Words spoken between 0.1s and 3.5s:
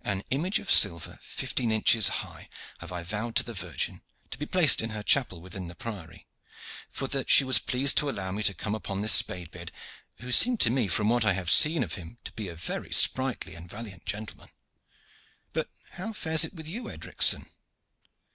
image of silver fifteen inches high I have vowed to